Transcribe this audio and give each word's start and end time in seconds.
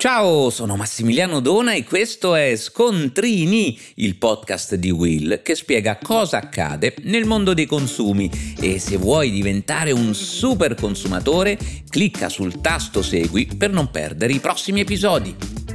Ciao, 0.00 0.48
sono 0.50 0.76
Massimiliano 0.76 1.40
Dona 1.40 1.72
e 1.72 1.82
questo 1.82 2.36
è 2.36 2.54
Scontrini, 2.54 3.76
il 3.94 4.14
podcast 4.14 4.76
di 4.76 4.92
Will 4.92 5.42
che 5.42 5.56
spiega 5.56 5.98
cosa 6.00 6.36
accade 6.36 6.94
nel 7.02 7.24
mondo 7.24 7.52
dei 7.52 7.66
consumi 7.66 8.30
e 8.60 8.78
se 8.78 8.96
vuoi 8.96 9.32
diventare 9.32 9.90
un 9.90 10.14
super 10.14 10.76
consumatore 10.76 11.58
clicca 11.88 12.28
sul 12.28 12.60
tasto 12.60 13.02
segui 13.02 13.46
per 13.58 13.72
non 13.72 13.90
perdere 13.90 14.34
i 14.34 14.38
prossimi 14.38 14.78
episodi. 14.78 15.67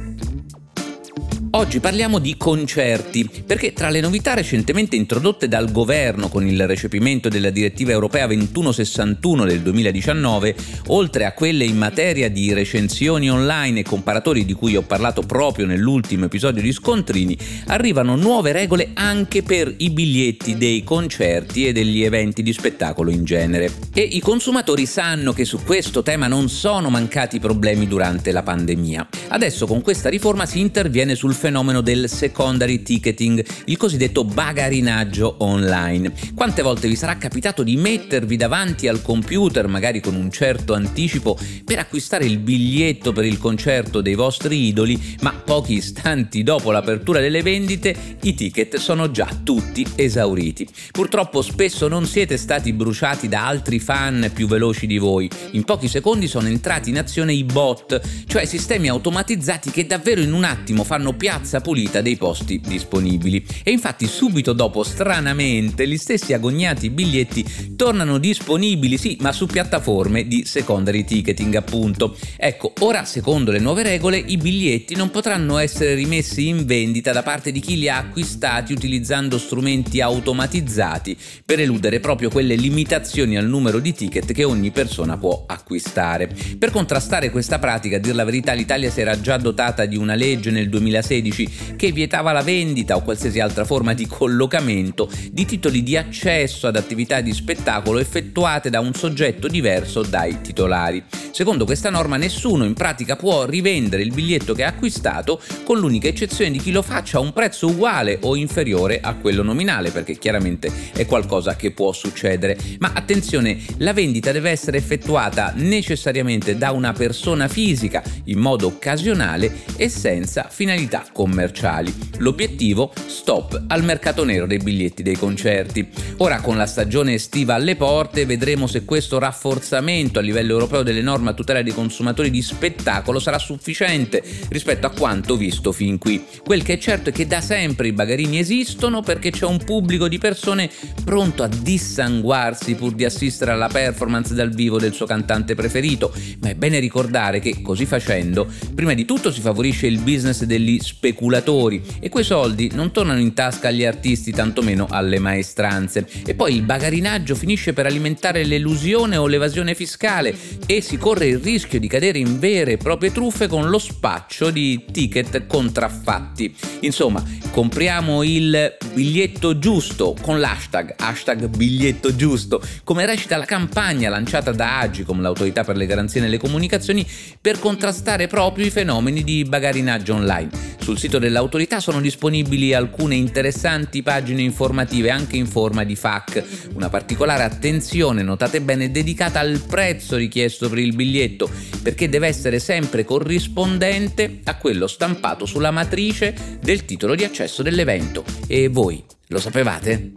Oggi 1.56 1.78
parliamo 1.78 2.18
di 2.18 2.36
concerti, 2.36 3.30
perché 3.46 3.72
tra 3.72 3.88
le 3.88 4.00
novità 4.00 4.34
recentemente 4.34 4.96
introdotte 4.96 5.46
dal 5.46 5.70
governo 5.70 6.28
con 6.28 6.44
il 6.44 6.66
recepimento 6.66 7.28
della 7.28 7.50
direttiva 7.50 7.92
europea 7.92 8.26
2161 8.26 9.44
del 9.44 9.60
2019, 9.60 10.56
oltre 10.88 11.26
a 11.26 11.32
quelle 11.32 11.62
in 11.64 11.76
materia 11.76 12.28
di 12.28 12.52
recensioni 12.52 13.30
online 13.30 13.80
e 13.80 13.84
comparatori 13.84 14.44
di 14.44 14.52
cui 14.52 14.74
ho 14.74 14.82
parlato 14.82 15.22
proprio 15.22 15.64
nell'ultimo 15.64 16.24
episodio 16.24 16.60
di 16.60 16.72
Scontrini, 16.72 17.38
arrivano 17.66 18.16
nuove 18.16 18.50
regole 18.50 18.90
anche 18.92 19.44
per 19.44 19.72
i 19.76 19.90
biglietti 19.90 20.56
dei 20.56 20.82
concerti 20.82 21.68
e 21.68 21.72
degli 21.72 22.02
eventi 22.02 22.42
di 22.42 22.52
spettacolo 22.52 23.12
in 23.12 23.24
genere. 23.24 23.70
E 23.94 24.00
i 24.00 24.18
consumatori 24.18 24.86
sanno 24.86 25.32
che 25.32 25.44
su 25.44 25.62
questo 25.62 26.02
tema 26.02 26.26
non 26.26 26.48
sono 26.48 26.90
mancati 26.90 27.38
problemi 27.38 27.86
durante 27.86 28.32
la 28.32 28.42
pandemia. 28.42 29.08
Adesso 29.28 29.68
con 29.68 29.82
questa 29.82 30.08
riforma 30.08 30.46
si 30.46 30.58
interviene 30.58 31.14
sul 31.14 31.42
fenomeno 31.44 31.82
del 31.82 32.08
secondary 32.08 32.82
ticketing, 32.82 33.44
il 33.66 33.76
cosiddetto 33.76 34.24
bagarinaggio 34.24 35.34
online. 35.40 36.10
Quante 36.34 36.62
volte 36.62 36.88
vi 36.88 36.96
sarà 36.96 37.18
capitato 37.18 37.62
di 37.62 37.76
mettervi 37.76 38.38
davanti 38.38 38.88
al 38.88 39.02
computer, 39.02 39.68
magari 39.68 40.00
con 40.00 40.14
un 40.14 40.30
certo 40.30 40.72
anticipo, 40.72 41.36
per 41.62 41.80
acquistare 41.80 42.24
il 42.24 42.38
biglietto 42.38 43.12
per 43.12 43.26
il 43.26 43.36
concerto 43.36 44.00
dei 44.00 44.14
vostri 44.14 44.68
idoli, 44.68 44.98
ma 45.20 45.32
pochi 45.32 45.74
istanti 45.74 46.42
dopo 46.42 46.72
l'apertura 46.72 47.20
delle 47.20 47.42
vendite 47.42 47.94
i 48.22 48.32
ticket 48.32 48.76
sono 48.76 49.10
già 49.10 49.28
tutti 49.44 49.86
esauriti. 49.96 50.66
Purtroppo 50.92 51.42
spesso 51.42 51.88
non 51.88 52.06
siete 52.06 52.38
stati 52.38 52.72
bruciati 52.72 53.28
da 53.28 53.46
altri 53.46 53.80
fan 53.80 54.30
più 54.32 54.46
veloci 54.46 54.86
di 54.86 54.96
voi. 54.96 55.28
In 55.50 55.64
pochi 55.64 55.88
secondi 55.88 56.26
sono 56.26 56.48
entrati 56.48 56.88
in 56.88 56.96
azione 56.96 57.34
i 57.34 57.44
bot, 57.44 58.00
cioè 58.26 58.46
sistemi 58.46 58.88
automatizzati 58.88 59.70
che 59.70 59.84
davvero 59.84 60.22
in 60.22 60.32
un 60.32 60.44
attimo 60.44 60.84
fanno 60.84 61.12
piazza 61.12 61.32
piazza 61.34 61.60
pulita 61.60 62.00
dei 62.00 62.16
posti 62.16 62.60
disponibili. 62.60 63.44
E 63.64 63.72
infatti 63.72 64.06
subito 64.06 64.52
dopo, 64.52 64.84
stranamente, 64.84 65.88
gli 65.88 65.96
stessi 65.96 66.32
agognati 66.32 66.90
biglietti 66.90 67.74
tornano 67.74 68.18
disponibili, 68.18 68.96
sì, 68.96 69.16
ma 69.20 69.32
su 69.32 69.46
piattaforme 69.46 70.28
di 70.28 70.44
secondary 70.44 71.04
ticketing, 71.04 71.56
appunto. 71.56 72.16
Ecco, 72.36 72.72
ora, 72.80 73.04
secondo 73.04 73.50
le 73.50 73.58
nuove 73.58 73.82
regole, 73.82 74.16
i 74.16 74.36
biglietti 74.36 74.94
non 74.94 75.10
potranno 75.10 75.58
essere 75.58 75.94
rimessi 75.94 76.46
in 76.46 76.66
vendita 76.66 77.10
da 77.10 77.24
parte 77.24 77.50
di 77.50 77.58
chi 77.58 77.78
li 77.78 77.88
ha 77.88 77.98
acquistati 77.98 78.72
utilizzando 78.72 79.36
strumenti 79.36 80.00
automatizzati 80.00 81.16
per 81.44 81.58
eludere 81.58 81.98
proprio 81.98 82.30
quelle 82.30 82.54
limitazioni 82.54 83.36
al 83.36 83.46
numero 83.46 83.80
di 83.80 83.92
ticket 83.92 84.32
che 84.32 84.44
ogni 84.44 84.70
persona 84.70 85.16
può 85.16 85.44
acquistare. 85.48 86.32
Per 86.56 86.70
contrastare 86.70 87.30
questa 87.30 87.58
pratica, 87.58 87.96
a 87.96 87.98
dir 87.98 88.14
la 88.14 88.24
verità, 88.24 88.52
l'Italia 88.52 88.90
si 88.90 89.00
era 89.00 89.20
già 89.20 89.36
dotata 89.36 89.84
di 89.84 89.96
una 89.96 90.14
legge 90.14 90.52
nel 90.52 90.68
2016 90.68 91.22
2016 91.24 91.76
che 91.76 91.92
vietava 91.92 92.32
la 92.32 92.42
vendita 92.42 92.96
o 92.96 93.02
qualsiasi 93.02 93.40
altra 93.40 93.64
forma 93.64 93.94
di 93.94 94.06
collocamento 94.06 95.10
di 95.30 95.44
titoli 95.44 95.82
di 95.82 95.96
accesso 95.96 96.66
ad 96.66 96.76
attività 96.76 97.20
di 97.20 97.32
spettacolo 97.32 97.98
effettuate 97.98 98.70
da 98.70 98.80
un 98.80 98.92
soggetto 98.94 99.48
diverso 99.48 100.02
dai 100.02 100.40
titolari. 100.40 101.02
Secondo 101.30 101.64
questa 101.64 101.90
norma 101.90 102.16
nessuno 102.16 102.64
in 102.64 102.74
pratica 102.74 103.16
può 103.16 103.44
rivendere 103.44 104.02
il 104.02 104.12
biglietto 104.12 104.54
che 104.54 104.64
ha 104.64 104.68
acquistato 104.68 105.40
con 105.64 105.78
l'unica 105.78 106.08
eccezione 106.08 106.50
di 106.50 106.58
chi 106.58 106.70
lo 106.70 106.82
faccia 106.82 107.18
a 107.18 107.20
un 107.20 107.32
prezzo 107.32 107.68
uguale 107.68 108.18
o 108.20 108.36
inferiore 108.36 109.00
a 109.00 109.14
quello 109.14 109.42
nominale, 109.42 109.90
perché 109.90 110.16
chiaramente 110.16 110.70
è 110.92 111.06
qualcosa 111.06 111.56
che 111.56 111.72
può 111.72 111.92
succedere. 111.92 112.56
Ma 112.78 112.92
attenzione, 112.94 113.58
la 113.78 113.92
vendita 113.92 114.30
deve 114.30 114.50
essere 114.50 114.78
effettuata 114.78 115.52
necessariamente 115.56 116.56
da 116.56 116.70
una 116.70 116.92
persona 116.92 117.48
fisica 117.48 118.02
in 118.24 118.38
modo 118.38 118.66
occasionale 118.68 119.64
e 119.76 119.88
senza 119.88 120.46
finalità 120.48 121.03
commerciali. 121.12 121.92
L'obiettivo? 122.18 122.92
Stop 123.06 123.64
al 123.68 123.84
mercato 123.84 124.24
nero 124.24 124.46
dei 124.46 124.58
biglietti 124.58 125.02
dei 125.02 125.16
concerti. 125.16 125.88
Ora 126.18 126.40
con 126.40 126.56
la 126.56 126.66
stagione 126.66 127.14
estiva 127.14 127.54
alle 127.54 127.76
porte 127.76 128.26
vedremo 128.26 128.66
se 128.66 128.84
questo 128.84 129.18
rafforzamento 129.18 130.18
a 130.18 130.22
livello 130.22 130.52
europeo 130.52 130.82
delle 130.82 131.02
norme 131.02 131.30
a 131.30 131.34
tutela 131.34 131.62
dei 131.62 131.72
consumatori 131.72 132.30
di 132.30 132.42
spettacolo 132.42 133.18
sarà 133.18 133.38
sufficiente 133.38 134.22
rispetto 134.48 134.86
a 134.86 134.90
quanto 134.90 135.36
visto 135.36 135.72
fin 135.72 135.98
qui. 135.98 136.24
Quel 136.44 136.62
che 136.62 136.74
è 136.74 136.78
certo 136.78 137.10
è 137.10 137.12
che 137.12 137.26
da 137.26 137.40
sempre 137.40 137.88
i 137.88 137.92
bagarini 137.92 138.38
esistono 138.38 139.02
perché 139.02 139.30
c'è 139.30 139.46
un 139.46 139.58
pubblico 139.58 140.08
di 140.08 140.18
persone 140.18 140.70
pronto 141.04 141.42
a 141.42 141.48
dissanguarsi 141.48 142.74
pur 142.74 142.92
di 142.94 143.04
assistere 143.04 143.50
alla 143.50 143.68
performance 143.68 144.34
dal 144.34 144.50
vivo 144.50 144.78
del 144.78 144.92
suo 144.92 145.06
cantante 145.06 145.54
preferito, 145.54 146.12
ma 146.40 146.50
è 146.50 146.54
bene 146.54 146.78
ricordare 146.78 147.40
che 147.40 147.62
così 147.62 147.86
facendo 147.86 148.46
prima 148.74 148.94
di 148.94 149.04
tutto 149.04 149.32
si 149.32 149.40
favorisce 149.40 149.86
il 149.86 150.00
business 150.00 150.44
degli 150.44 150.78
spettatori 150.78 150.93
speculatori 150.94 151.82
e 152.00 152.08
quei 152.08 152.24
soldi 152.24 152.70
non 152.72 152.92
tornano 152.92 153.20
in 153.20 153.34
tasca 153.34 153.68
agli 153.68 153.84
artisti 153.84 154.32
tantomeno 154.32 154.86
alle 154.88 155.18
maestranze. 155.18 156.06
E 156.24 156.34
poi 156.34 156.54
il 156.54 156.62
bagarinaggio 156.62 157.34
finisce 157.34 157.72
per 157.72 157.86
alimentare 157.86 158.44
l'elusione 158.44 159.16
o 159.16 159.26
l'evasione 159.26 159.74
fiscale 159.74 160.34
e 160.66 160.80
si 160.80 160.96
corre 160.96 161.26
il 161.26 161.38
rischio 161.38 161.80
di 161.80 161.88
cadere 161.88 162.18
in 162.18 162.38
vere 162.38 162.72
e 162.72 162.76
proprie 162.76 163.12
truffe 163.12 163.48
con 163.48 163.68
lo 163.68 163.78
spaccio 163.78 164.50
di 164.50 164.84
ticket 164.90 165.46
contraffatti. 165.46 166.54
Insomma, 166.80 167.22
compriamo 167.50 168.22
il 168.22 168.76
biglietto 168.92 169.58
giusto 169.58 170.16
con 170.20 170.40
l'hashtag 170.40 170.94
hashtag 170.96 171.48
biglietto 171.48 172.14
giusto, 172.14 172.62
come 172.82 173.06
recita 173.06 173.36
la 173.36 173.44
campagna 173.44 174.08
lanciata 174.08 174.52
da 174.52 174.80
Agicom, 174.80 175.20
l'autorità 175.20 175.64
per 175.64 175.76
le 175.76 175.86
garanzie 175.86 176.20
nelle 176.20 176.38
comunicazioni, 176.38 177.06
per 177.40 177.58
contrastare 177.58 178.26
proprio 178.26 178.66
i 178.66 178.70
fenomeni 178.70 179.22
di 179.22 179.44
bagarinaggio 179.44 180.14
online. 180.14 180.50
Sul 180.84 180.98
sito 180.98 181.18
dell'autorità 181.18 181.80
sono 181.80 181.98
disponibili 181.98 182.74
alcune 182.74 183.14
interessanti 183.14 184.02
pagine 184.02 184.42
informative 184.42 185.08
anche 185.08 185.38
in 185.38 185.46
forma 185.46 185.82
di 185.82 185.96
FAQ. 185.96 186.44
Una 186.74 186.90
particolare 186.90 187.42
attenzione, 187.42 188.22
notate 188.22 188.60
bene, 188.60 188.90
dedicata 188.90 189.40
al 189.40 189.62
prezzo 189.66 190.16
richiesto 190.16 190.68
per 190.68 190.76
il 190.76 190.94
biglietto, 190.94 191.48
perché 191.82 192.10
deve 192.10 192.26
essere 192.26 192.58
sempre 192.58 193.02
corrispondente 193.02 194.40
a 194.44 194.58
quello 194.58 194.86
stampato 194.86 195.46
sulla 195.46 195.70
matrice 195.70 196.58
del 196.60 196.84
titolo 196.84 197.14
di 197.14 197.24
accesso 197.24 197.62
dell'evento. 197.62 198.22
E 198.46 198.68
voi 198.68 199.02
lo 199.28 199.40
sapevate? 199.40 200.12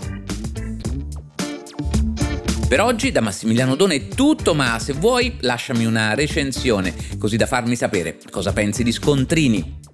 Per 2.67 2.81
oggi 2.81 3.13
da 3.13 3.21
Massimiliano 3.21 3.75
Done 3.75 3.95
è 3.95 4.07
tutto, 4.09 4.53
ma 4.53 4.77
se 4.79 4.91
vuoi 4.91 5.37
lasciami 5.39 5.85
una 5.85 6.13
recensione, 6.13 6.93
così 7.17 7.37
da 7.37 7.45
farmi 7.45 7.77
sapere 7.77 8.17
cosa 8.29 8.51
pensi 8.51 8.83
di 8.83 8.91
Scontrini. 8.91 9.85